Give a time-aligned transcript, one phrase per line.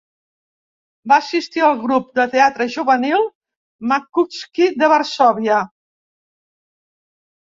[1.11, 3.25] Va assistir al grup de teatre juvenil
[3.91, 5.61] Machulski de Varsòvia.